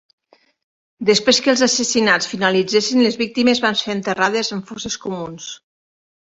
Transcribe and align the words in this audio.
Després 1.09 1.41
que 1.47 1.51
els 1.53 1.61
assassinats 1.65 2.31
finalitzessin, 2.33 3.03
les 3.09 3.21
víctimes 3.21 3.63
van 3.69 3.79
ser 3.85 3.95
enterrades 3.99 4.53
en 4.59 4.67
fosses 4.73 5.01
comuns. 5.07 5.55